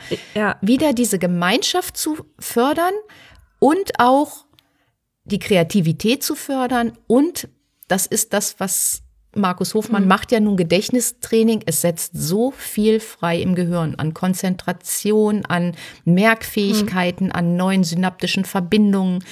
Wieder 0.60 0.92
diese 0.92 1.18
Gemeinschaft 1.18 1.96
zu 1.96 2.18
fördern 2.38 2.92
und 3.64 3.98
auch 3.98 4.44
die 5.24 5.38
Kreativität 5.38 6.22
zu 6.22 6.34
fördern. 6.34 6.92
Und 7.06 7.48
das 7.88 8.04
ist 8.04 8.34
das, 8.34 8.60
was 8.60 9.00
Markus 9.34 9.72
Hofmann 9.72 10.02
mhm. 10.02 10.08
macht 10.08 10.32
ja 10.32 10.40
nun 10.40 10.58
Gedächtnistraining. 10.58 11.62
Es 11.64 11.80
setzt 11.80 12.12
so 12.14 12.50
viel 12.50 13.00
frei 13.00 13.40
im 13.40 13.54
Gehirn 13.54 13.94
an 13.94 14.12
Konzentration, 14.12 15.46
an 15.46 15.74
Merkfähigkeiten, 16.04 17.28
mhm. 17.28 17.32
an 17.32 17.56
neuen 17.56 17.84
synaptischen 17.84 18.44
Verbindungen 18.44 19.24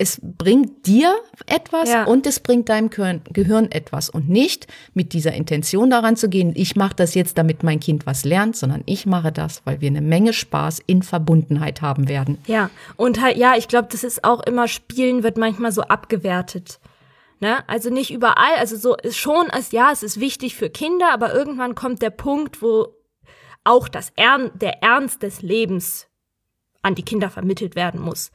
es 0.00 0.18
bringt 0.22 0.86
dir 0.86 1.14
etwas 1.44 1.90
ja. 1.90 2.04
und 2.04 2.26
es 2.26 2.40
bringt 2.40 2.70
deinem 2.70 2.88
Gehirn 2.88 3.70
etwas 3.70 4.08
und 4.08 4.30
nicht 4.30 4.66
mit 4.94 5.12
dieser 5.12 5.34
Intention 5.34 5.90
daran 5.90 6.16
zu 6.16 6.30
gehen, 6.30 6.54
ich 6.56 6.74
mache 6.74 6.96
das 6.96 7.14
jetzt, 7.14 7.36
damit 7.36 7.62
mein 7.62 7.80
Kind 7.80 8.06
was 8.06 8.24
lernt, 8.24 8.56
sondern 8.56 8.82
ich 8.86 9.04
mache 9.04 9.30
das, 9.30 9.60
weil 9.66 9.82
wir 9.82 9.88
eine 9.88 10.00
Menge 10.00 10.32
Spaß 10.32 10.80
in 10.86 11.02
Verbundenheit 11.02 11.82
haben 11.82 12.08
werden. 12.08 12.38
Ja, 12.46 12.70
und 12.96 13.20
halt, 13.20 13.36
ja, 13.36 13.56
ich 13.58 13.68
glaube, 13.68 13.88
das 13.92 14.02
ist 14.02 14.24
auch 14.24 14.40
immer, 14.40 14.68
Spielen 14.68 15.22
wird 15.22 15.36
manchmal 15.36 15.70
so 15.70 15.82
abgewertet. 15.82 16.80
Ne? 17.40 17.58
Also 17.68 17.90
nicht 17.90 18.10
überall, 18.10 18.56
also 18.58 18.76
so 18.76 18.96
ist 18.96 19.18
schon, 19.18 19.50
als 19.50 19.70
ja, 19.70 19.90
es 19.92 20.02
ist 20.02 20.18
wichtig 20.18 20.56
für 20.56 20.70
Kinder, 20.70 21.12
aber 21.12 21.34
irgendwann 21.34 21.74
kommt 21.74 22.00
der 22.00 22.08
Punkt, 22.08 22.62
wo 22.62 22.94
auch 23.64 23.86
das 23.86 24.14
Ern 24.16 24.50
der 24.54 24.82
Ernst 24.82 25.22
des 25.22 25.42
Lebens 25.42 26.06
an 26.80 26.94
die 26.94 27.04
Kinder 27.04 27.28
vermittelt 27.28 27.76
werden 27.76 28.00
muss. 28.00 28.30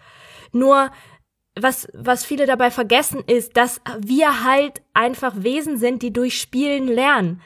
Nur 0.52 0.92
was, 1.60 1.88
was 1.94 2.26
viele 2.26 2.46
dabei 2.46 2.70
vergessen, 2.72 3.24
ist, 3.28 3.56
dass 3.58 3.82
wir 4.00 4.44
halt 4.44 4.82
einfach 4.94 5.34
Wesen 5.38 5.78
sind, 5.78 6.02
die 6.02 6.12
durch 6.12 6.40
Spielen 6.40 6.88
lernen. 6.88 7.42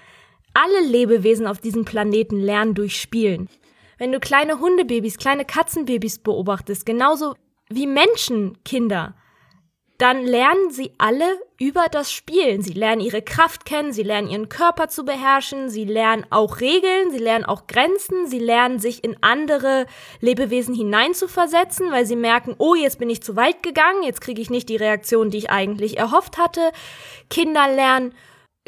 Alle 0.54 0.82
Lebewesen 0.88 1.48
auf 1.48 1.60
diesem 1.60 1.86
Planeten 1.86 2.40
lernen 2.40 2.74
durch 2.74 3.00
Spielen. 3.00 3.50
Wenn 3.98 4.12
du 4.12 4.20
kleine 4.20 4.60
Hundebabys, 4.60 5.18
kleine 5.18 5.46
Katzenbabys 5.46 6.20
beobachtest, 6.20 6.86
genauso 6.86 7.36
wie 7.70 7.86
Menschenkinder, 7.86 9.14
dann 10.00 10.26
lernen 10.26 10.72
sie 10.72 10.94
alle 10.98 11.26
über 11.60 11.88
das 11.92 12.10
Spielen. 12.10 12.62
Sie 12.62 12.72
lernen 12.72 13.02
ihre 13.02 13.22
Kraft 13.22 13.66
kennen, 13.66 13.92
sie 13.92 14.04
lernen 14.04 14.30
ihren 14.30 14.48
Körper 14.48 14.88
zu 14.88 15.04
beherrschen, 15.04 15.70
sie 15.70 15.84
lernen 15.84 16.26
auch 16.30 16.62
Regeln, 16.62 17.12
sie 17.12 17.18
lernen 17.18 17.44
auch 17.44 17.68
Grenzen, 17.68 18.26
sie 18.26 18.40
lernen 18.40 18.80
sich 18.80 19.04
in 19.04 19.18
andere 19.22 19.88
Lebewesen 20.22 20.74
hineinzuversetzen, 20.74 21.92
weil 21.92 22.06
sie 22.06 22.16
merken, 22.16 22.56
oh, 22.60 22.76
jetzt 22.76 22.98
bin 22.98 23.10
ich 23.10 23.22
zu 23.22 23.36
weit 23.36 23.62
gegangen, 23.62 24.04
jetzt 24.04 24.22
kriege 24.22 24.42
ich 24.42 24.50
nicht 24.50 24.70
die 24.70 24.78
Reaktion, 24.78 25.32
die 25.32 25.38
ich 25.38 25.50
eigentlich 25.50 25.98
erhofft 25.98 26.38
hatte. 26.38 26.72
Kinder 27.30 27.68
lernen 27.68 28.14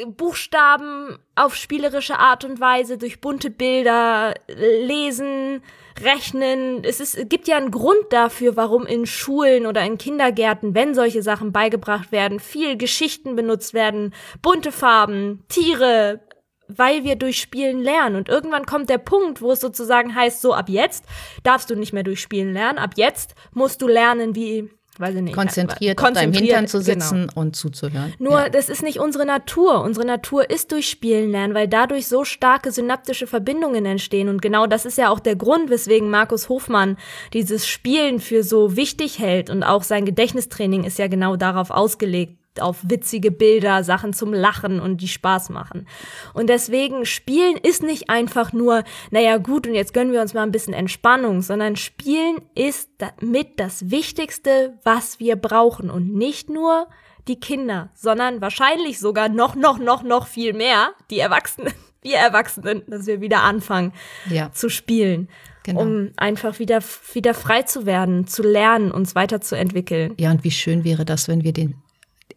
Buchstaben 0.06 1.18
auf 1.34 1.54
spielerische 1.54 2.18
Art 2.18 2.44
und 2.44 2.60
Weise, 2.60 2.98
durch 2.98 3.20
bunte 3.20 3.50
Bilder, 3.50 4.34
lesen, 4.48 5.62
rechnen. 6.02 6.82
Es, 6.84 7.00
ist, 7.00 7.28
gibt 7.28 7.46
ja 7.46 7.56
einen 7.56 7.70
Grund 7.70 8.06
dafür, 8.10 8.56
warum 8.56 8.86
in 8.86 9.06
Schulen 9.06 9.66
oder 9.66 9.84
in 9.84 9.98
Kindergärten, 9.98 10.74
wenn 10.74 10.94
solche 10.94 11.22
Sachen 11.22 11.52
beigebracht 11.52 12.10
werden, 12.10 12.40
viel 12.40 12.76
Geschichten 12.76 13.36
benutzt 13.36 13.74
werden, 13.74 14.14
bunte 14.40 14.72
Farben, 14.72 15.44
Tiere, 15.48 16.20
weil 16.68 17.04
wir 17.04 17.16
durch 17.16 17.40
Spielen 17.40 17.80
lernen. 17.82 18.16
Und 18.16 18.28
irgendwann 18.28 18.66
kommt 18.66 18.88
der 18.88 18.98
Punkt, 18.98 19.42
wo 19.42 19.52
es 19.52 19.60
sozusagen 19.60 20.14
heißt, 20.14 20.40
so 20.40 20.54
ab 20.54 20.68
jetzt 20.68 21.04
darfst 21.42 21.70
du 21.70 21.76
nicht 21.76 21.92
mehr 21.92 22.02
durch 22.02 22.20
Spielen 22.20 22.54
lernen, 22.54 22.78
ab 22.78 22.92
jetzt 22.96 23.34
musst 23.52 23.82
du 23.82 23.88
lernen, 23.88 24.34
wie 24.34 24.70
weiß 24.98 25.14
ich 25.14 25.22
nicht, 25.22 25.34
konzentriert, 25.34 25.96
konzentriert 25.96 26.00
auf 26.00 26.12
deinem 26.12 26.32
Hintern 26.32 26.66
zu 26.68 26.80
sitzen 26.80 27.20
genau. 27.28 27.40
und 27.40 27.56
zuzuhören. 27.56 28.12
Nur, 28.18 28.40
ja. 28.40 28.48
das 28.48 28.68
ist 28.68 28.82
nicht 28.82 29.00
unsere 29.00 29.24
Natur. 29.24 29.82
Unsere 29.82 30.06
Natur 30.06 30.50
ist 30.50 30.72
durch 30.72 30.88
Spielen 30.88 31.30
lernen, 31.30 31.54
weil 31.54 31.68
dadurch 31.68 32.06
so 32.06 32.24
starke 32.24 32.70
synaptische 32.70 33.26
Verbindungen 33.26 33.86
entstehen. 33.86 34.28
Und 34.28 34.42
genau 34.42 34.66
das 34.66 34.84
ist 34.84 34.98
ja 34.98 35.08
auch 35.08 35.20
der 35.20 35.36
Grund, 35.36 35.70
weswegen 35.70 36.10
Markus 36.10 36.48
Hofmann 36.48 36.98
dieses 37.32 37.66
Spielen 37.66 38.20
für 38.20 38.42
so 38.42 38.76
wichtig 38.76 39.18
hält. 39.18 39.48
Und 39.48 39.62
auch 39.62 39.82
sein 39.82 40.04
Gedächtnistraining 40.04 40.84
ist 40.84 40.98
ja 40.98 41.08
genau 41.08 41.36
darauf 41.36 41.70
ausgelegt, 41.70 42.36
auf 42.60 42.78
witzige 42.82 43.30
Bilder, 43.30 43.84
Sachen 43.84 44.12
zum 44.12 44.32
Lachen 44.32 44.80
und 44.80 45.00
die 45.00 45.08
Spaß 45.08 45.50
machen. 45.50 45.86
Und 46.34 46.48
deswegen 46.48 47.06
Spielen 47.06 47.56
ist 47.56 47.82
nicht 47.82 48.10
einfach 48.10 48.52
nur, 48.52 48.84
naja 49.10 49.38
gut, 49.38 49.66
und 49.66 49.74
jetzt 49.74 49.94
gönnen 49.94 50.12
wir 50.12 50.20
uns 50.20 50.34
mal 50.34 50.42
ein 50.42 50.52
bisschen 50.52 50.74
Entspannung, 50.74 51.42
sondern 51.42 51.76
Spielen 51.76 52.40
ist 52.54 52.90
mit 53.20 53.58
das 53.58 53.90
Wichtigste, 53.90 54.78
was 54.84 55.20
wir 55.20 55.36
brauchen. 55.36 55.90
Und 55.90 56.14
nicht 56.14 56.50
nur 56.50 56.88
die 57.28 57.38
Kinder, 57.38 57.90
sondern 57.94 58.40
wahrscheinlich 58.40 58.98
sogar 58.98 59.28
noch, 59.28 59.54
noch, 59.54 59.78
noch, 59.78 60.02
noch 60.02 60.26
viel 60.26 60.52
mehr 60.52 60.92
die 61.10 61.20
Erwachsenen, 61.20 61.72
wir 62.02 62.16
Erwachsenen, 62.16 62.82
dass 62.88 63.06
wir 63.06 63.20
wieder 63.20 63.42
anfangen 63.42 63.92
ja. 64.28 64.52
zu 64.52 64.68
spielen. 64.68 65.28
Genau. 65.64 65.82
um 65.82 66.10
einfach 66.16 66.58
wieder, 66.58 66.80
wieder 67.12 67.34
frei 67.34 67.62
zu 67.62 67.86
werden, 67.86 68.26
zu 68.26 68.42
lernen, 68.42 68.90
uns 68.90 69.14
weiterzuentwickeln. 69.14 70.14
Ja, 70.18 70.32
und 70.32 70.42
wie 70.42 70.50
schön 70.50 70.82
wäre 70.82 71.04
das, 71.04 71.28
wenn 71.28 71.44
wir 71.44 71.52
den 71.52 71.81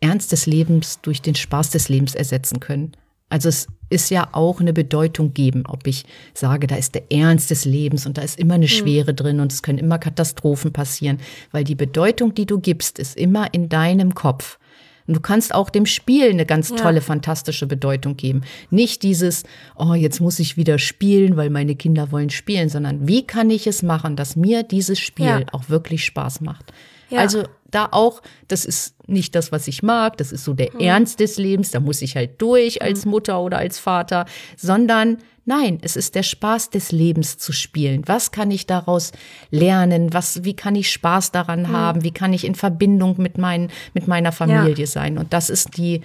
Ernst 0.01 0.31
des 0.31 0.45
Lebens 0.45 0.99
durch 1.01 1.21
den 1.21 1.35
Spaß 1.35 1.71
des 1.71 1.89
Lebens 1.89 2.15
ersetzen 2.15 2.59
können. 2.59 2.91
Also 3.29 3.49
es 3.49 3.67
ist 3.89 4.11
ja 4.11 4.29
auch 4.33 4.59
eine 4.59 4.73
Bedeutung 4.73 5.33
geben, 5.33 5.63
ob 5.67 5.87
ich 5.87 6.05
sage, 6.33 6.67
da 6.67 6.75
ist 6.75 6.95
der 6.95 7.11
Ernst 7.11 7.49
des 7.49 7.65
Lebens 7.65 8.05
und 8.05 8.17
da 8.17 8.21
ist 8.21 8.39
immer 8.39 8.53
eine 8.53 8.67
hm. 8.67 8.71
Schwere 8.71 9.11
mhm. 9.11 9.15
drin 9.15 9.39
und 9.39 9.51
es 9.51 9.63
können 9.63 9.79
immer 9.79 9.97
Katastrophen 9.97 10.71
passieren, 10.71 11.17
weil 11.51 11.63
die 11.63 11.75
Bedeutung, 11.75 12.33
die 12.33 12.45
du 12.45 12.59
gibst, 12.59 12.99
ist 12.99 13.17
immer 13.17 13.53
in 13.53 13.69
deinem 13.69 14.13
Kopf. 14.13 14.59
Und 15.07 15.15
du 15.15 15.19
kannst 15.19 15.53
auch 15.53 15.69
dem 15.69 15.85
Spiel 15.85 16.29
eine 16.29 16.47
ganz 16.47 16.69
tolle, 16.69 16.95
ja. 16.95 17.01
fantastische 17.01 17.67
Bedeutung 17.67 18.17
geben. 18.17 18.41
Nicht 18.71 19.03
dieses, 19.03 19.43
oh, 19.75 19.93
jetzt 19.93 20.19
muss 20.19 20.39
ich 20.39 20.57
wieder 20.57 20.79
spielen, 20.79 21.37
weil 21.37 21.51
meine 21.51 21.75
Kinder 21.75 22.11
wollen 22.11 22.31
spielen, 22.31 22.69
sondern 22.69 23.07
wie 23.07 23.25
kann 23.25 23.51
ich 23.51 23.67
es 23.67 23.83
machen, 23.83 24.15
dass 24.15 24.35
mir 24.35 24.63
dieses 24.63 24.99
Spiel 24.99 25.25
ja. 25.25 25.41
auch 25.51 25.69
wirklich 25.69 26.05
Spaß 26.05 26.41
macht. 26.41 26.73
Ja. 27.09 27.19
Also 27.19 27.43
da 27.69 27.89
auch, 27.91 28.21
das 28.47 28.65
ist 28.65 28.95
nicht 29.07 29.35
das, 29.35 29.51
was 29.51 29.67
ich 29.67 29.83
mag, 29.83 30.17
das 30.17 30.31
ist 30.31 30.43
so 30.43 30.53
der 30.53 30.71
hm. 30.71 30.79
Ernst 30.79 31.19
des 31.19 31.37
Lebens, 31.37 31.71
da 31.71 31.79
muss 31.79 32.01
ich 32.01 32.15
halt 32.15 32.41
durch 32.41 32.81
als 32.81 33.03
hm. 33.03 33.11
Mutter 33.11 33.41
oder 33.41 33.57
als 33.57 33.79
Vater, 33.79 34.25
sondern 34.55 35.17
nein, 35.45 35.79
es 35.81 35.95
ist 35.95 36.15
der 36.15 36.23
Spaß 36.23 36.69
des 36.71 36.91
Lebens 36.91 37.37
zu 37.37 37.51
spielen. 37.51 38.03
Was 38.07 38.31
kann 38.31 38.49
ich 38.49 38.65
daraus 38.65 39.11
lernen? 39.51 40.13
Was, 40.13 40.43
wie 40.43 40.55
kann 40.55 40.75
ich 40.75 40.91
Spaß 40.91 41.31
daran 41.31 41.67
hm. 41.67 41.73
haben? 41.73 42.03
Wie 42.03 42.11
kann 42.11 42.33
ich 42.33 42.45
in 42.45 42.55
Verbindung 42.55 43.15
mit, 43.17 43.37
mein, 43.37 43.69
mit 43.93 44.07
meiner 44.07 44.31
Familie 44.31 44.75
ja. 44.75 44.87
sein? 44.87 45.17
Und 45.17 45.33
das 45.33 45.49
ist 45.49 45.77
die, 45.77 46.01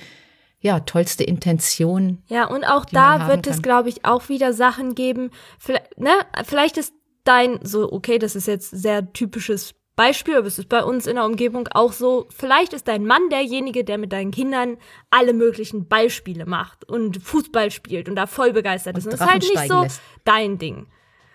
ja, 0.60 0.80
tollste 0.80 1.24
Intention. 1.24 2.18
Ja, 2.28 2.44
und 2.44 2.64
auch 2.64 2.84
da 2.84 3.28
wird 3.28 3.46
es, 3.46 3.62
glaube 3.62 3.88
ich, 3.88 4.04
auch 4.04 4.28
wieder 4.28 4.52
Sachen 4.52 4.94
geben. 4.94 5.30
Vielleicht, 5.58 5.98
ne, 5.98 6.12
vielleicht 6.44 6.76
ist 6.76 6.92
dein, 7.24 7.60
so, 7.62 7.90
okay, 7.90 8.18
das 8.18 8.36
ist 8.36 8.46
jetzt 8.46 8.70
sehr 8.70 9.12
typisches 9.12 9.74
Beispiel, 10.00 10.38
aber 10.38 10.46
es 10.46 10.58
ist 10.58 10.70
bei 10.70 10.82
uns 10.82 11.06
in 11.06 11.16
der 11.16 11.26
Umgebung 11.26 11.68
auch 11.72 11.92
so, 11.92 12.26
vielleicht 12.34 12.72
ist 12.72 12.88
dein 12.88 13.04
Mann 13.04 13.28
derjenige, 13.28 13.84
der 13.84 13.98
mit 13.98 14.14
deinen 14.14 14.30
Kindern 14.30 14.78
alle 15.10 15.34
möglichen 15.34 15.88
Beispiele 15.88 16.46
macht 16.46 16.88
und 16.88 17.22
Fußball 17.22 17.70
spielt 17.70 18.08
und 18.08 18.14
da 18.14 18.26
voll 18.26 18.54
begeistert 18.54 18.94
und 18.94 19.00
ist. 19.00 19.04
Und 19.04 19.12
das 19.12 19.20
ist 19.20 19.30
halt 19.30 19.42
nicht 19.42 19.68
so 19.68 19.82
lässt. 19.82 20.00
dein 20.24 20.56
Ding. 20.56 20.86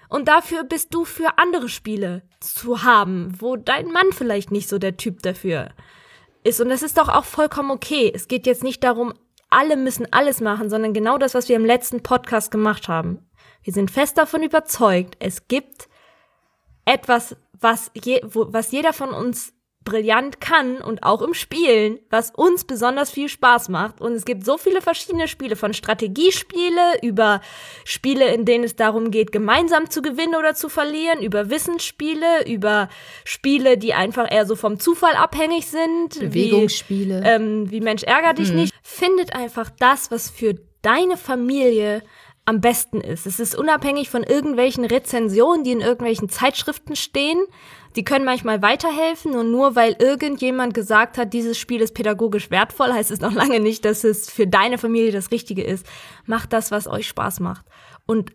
Und 0.10 0.28
dafür 0.28 0.64
bist 0.64 0.96
du 0.96 1.06
für 1.06 1.38
andere 1.38 1.70
Spiele 1.70 2.24
zu 2.40 2.82
haben, 2.82 3.36
wo 3.38 3.56
dein 3.56 3.92
Mann 3.92 4.12
vielleicht 4.12 4.50
nicht 4.50 4.68
so 4.68 4.80
der 4.80 4.98
Typ 4.98 5.22
dafür 5.22 5.70
ist. 6.44 6.60
Und 6.60 6.70
das 6.70 6.82
ist 6.82 6.98
doch 6.98 7.10
auch 7.10 7.26
vollkommen 7.26 7.70
okay. 7.70 8.12
Es 8.16 8.28
geht 8.28 8.48
jetzt 8.48 8.64
nicht 8.64 8.84
darum, 8.84 9.14
alle 9.52 9.78
müssen 9.78 10.08
alles 10.10 10.42
machen, 10.42 10.72
sondern 10.72 10.96
genau 10.96 11.20
das, 11.20 11.36
was 11.36 11.50
wir 11.50 11.56
im 11.56 11.66
letzten 11.66 12.02
Podcast 12.02 12.50
gemacht 12.50 12.88
haben. 12.88 13.30
Wir 13.62 13.74
sind 13.74 13.92
fest 13.92 14.18
davon 14.18 14.42
überzeugt, 14.42 15.18
es 15.20 15.48
gibt 15.48 15.88
etwas, 16.86 17.36
was, 17.66 17.92
je, 17.96 18.22
wo, 18.24 18.46
was 18.54 18.72
jeder 18.72 18.94
von 18.94 19.10
uns 19.10 19.52
brillant 19.84 20.42
kann 20.42 20.78
und 20.82 21.04
auch 21.04 21.22
im 21.22 21.34
Spielen, 21.34 22.00
was 22.10 22.32
uns 22.32 22.64
besonders 22.64 23.12
viel 23.12 23.30
Spaß 23.30 23.70
macht. 23.70 24.02
Und 24.02 24.14
es 24.14 24.26
gibt 24.26 24.46
so 24.46 24.58
viele 24.58 24.82
verschiedene 24.82 25.28
Spiele, 25.28 25.56
von 25.56 25.74
Strategiespiele 25.74 27.02
über 27.02 27.42
Spiele, 27.84 28.34
in 28.34 28.46
denen 28.46 28.64
es 28.64 28.76
darum 28.76 29.12
geht, 29.12 29.32
gemeinsam 29.32 29.90
zu 29.90 30.02
gewinnen 30.02 30.36
oder 30.36 30.56
zu 30.56 30.70
verlieren, 30.70 31.22
über 31.22 31.50
Wissensspiele, 31.50 32.48
über 32.48 32.90
Spiele, 33.24 33.78
die 33.78 33.94
einfach 33.94 34.32
eher 34.32 34.46
so 34.46 34.56
vom 34.56 34.80
Zufall 34.80 35.16
abhängig 35.16 35.68
sind. 35.68 36.20
Bewegungsspiele. 36.20 37.22
Wie, 37.22 37.28
ähm, 37.28 37.72
wie 37.72 37.82
Mensch 37.82 38.04
ärger 38.04 38.34
dich 38.34 38.50
hm. 38.50 38.56
nicht. 38.56 38.74
Findet 38.82 39.36
einfach 39.36 39.70
das, 39.70 40.10
was 40.10 40.30
für 40.30 40.56
deine 40.82 41.18
Familie 41.18 42.04
am 42.46 42.62
besten 42.62 43.02
ist. 43.02 43.26
Es 43.26 43.40
ist 43.40 43.56
unabhängig 43.56 44.12
von 44.12 44.24
irgendwelchen 44.24 44.86
Rezensionen, 44.86 45.64
die 45.64 45.72
in 45.72 45.82
irgendwelchen 45.82 46.30
Zeitschriften 46.30 46.96
stehen. 46.96 47.44
Die 47.96 48.04
können 48.04 48.26
manchmal 48.26 48.62
weiterhelfen 48.62 49.34
und 49.36 49.50
nur 49.52 49.76
weil 49.76 49.96
irgendjemand 50.00 50.76
gesagt 50.76 51.18
hat, 51.18 51.34
dieses 51.34 51.58
Spiel 51.58 51.82
ist 51.82 51.96
pädagogisch 51.96 52.52
wertvoll, 52.52 52.94
heißt 52.94 53.10
es 53.10 53.20
noch 53.20 53.34
lange 53.34 53.60
nicht, 53.60 53.84
dass 53.84 54.04
es 54.04 54.30
für 54.30 54.46
deine 54.46 54.78
Familie 54.78 55.12
das 55.12 55.32
Richtige 55.32 55.64
ist. 55.64 55.88
Macht 56.26 56.54
das, 56.54 56.70
was 56.70 56.86
euch 56.88 57.08
Spaß 57.08 57.40
macht. 57.40 57.66
Und 58.06 58.32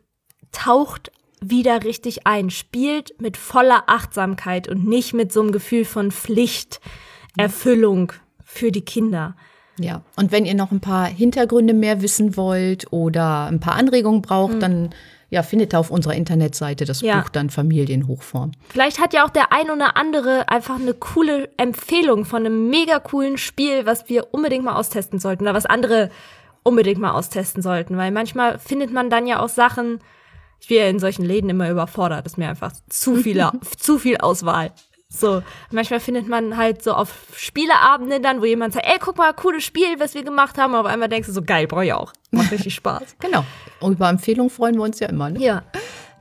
taucht 0.50 1.12
wieder 1.40 1.84
richtig 1.84 2.26
ein. 2.26 2.50
Spielt 2.50 3.14
mit 3.20 3.36
voller 3.36 3.84
Achtsamkeit 3.86 4.68
und 4.68 4.84
nicht 4.86 5.14
mit 5.14 5.32
so 5.32 5.40
einem 5.40 5.52
Gefühl 5.52 5.84
von 5.84 6.10
Pflichterfüllung 6.10 8.12
für 8.44 8.72
die 8.72 8.84
Kinder. 8.84 9.36
Ja, 9.78 10.02
und 10.16 10.32
wenn 10.32 10.44
ihr 10.44 10.54
noch 10.54 10.72
ein 10.72 10.80
paar 10.80 11.06
Hintergründe 11.06 11.74
mehr 11.74 12.02
wissen 12.02 12.36
wollt 12.36 12.92
oder 12.92 13.46
ein 13.46 13.60
paar 13.60 13.76
Anregungen 13.76 14.22
braucht, 14.22 14.54
mhm. 14.54 14.60
dann 14.60 14.90
ja, 15.30 15.44
findet 15.44 15.72
ihr 15.72 15.78
auf 15.78 15.90
unserer 15.90 16.14
Internetseite 16.14 16.84
das 16.84 17.00
ja. 17.00 17.20
Buch 17.20 17.28
dann 17.28 17.50
Familienhochform. 17.50 18.50
Vielleicht 18.68 19.00
hat 19.00 19.14
ja 19.14 19.24
auch 19.24 19.30
der 19.30 19.52
ein 19.52 19.70
oder 19.70 19.96
andere 19.96 20.48
einfach 20.48 20.78
eine 20.78 20.92
coole 20.92 21.48
Empfehlung 21.56 22.24
von 22.24 22.44
einem 22.44 22.68
mega 22.68 22.98
coolen 22.98 23.38
Spiel, 23.38 23.86
was 23.86 24.08
wir 24.08 24.34
unbedingt 24.34 24.64
mal 24.64 24.74
austesten 24.74 25.20
sollten 25.20 25.44
oder 25.44 25.54
was 25.54 25.66
andere 25.66 26.10
unbedingt 26.62 27.00
mal 27.00 27.12
austesten 27.12 27.62
sollten, 27.62 27.96
weil 27.96 28.10
manchmal 28.10 28.58
findet 28.58 28.92
man 28.92 29.08
dann 29.08 29.26
ja 29.26 29.40
auch 29.40 29.48
Sachen, 29.48 30.00
ich 30.60 30.68
bin 30.68 30.76
ja 30.76 30.88
in 30.88 30.98
solchen 30.98 31.24
Läden 31.24 31.48
immer 31.48 31.70
überfordert, 31.70 32.26
ist 32.26 32.36
mir 32.36 32.48
einfach 32.48 32.72
zu 32.88 33.16
viel, 33.16 33.48
zu 33.78 33.98
viel 33.98 34.18
Auswahl. 34.18 34.72
So, 35.12 35.42
manchmal 35.72 35.98
findet 35.98 36.28
man 36.28 36.56
halt 36.56 36.84
so 36.84 36.92
auf 36.94 37.12
Spieleabende 37.36 38.20
dann, 38.20 38.40
wo 38.40 38.44
jemand 38.44 38.74
sagt, 38.74 38.86
ey, 38.86 38.96
guck 39.00 39.18
mal, 39.18 39.34
cooles 39.34 39.64
Spiel, 39.64 39.98
was 39.98 40.14
wir 40.14 40.22
gemacht 40.22 40.56
haben. 40.56 40.72
Aber 40.74 40.88
einmal 40.88 41.08
denkst 41.08 41.26
du 41.26 41.32
so, 41.34 41.42
geil, 41.42 41.66
brauche 41.66 41.84
ich 41.84 41.92
auch. 41.92 42.12
Macht 42.30 42.50
richtig 42.52 42.76
Spaß. 42.76 43.16
genau. 43.18 43.44
Und 43.80 43.94
über 43.94 44.08
Empfehlungen 44.08 44.50
freuen 44.50 44.76
wir 44.76 44.84
uns 44.84 45.00
ja 45.00 45.08
immer. 45.08 45.30
Ne? 45.30 45.40
Ja. 45.40 45.62